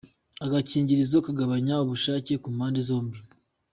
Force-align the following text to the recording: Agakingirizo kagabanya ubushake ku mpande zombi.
Agakingirizo 0.45 1.17
kagabanya 1.25 1.75
ubushake 1.83 2.33
ku 2.41 2.47
mpande 2.55 2.79
zombi. 2.87 3.17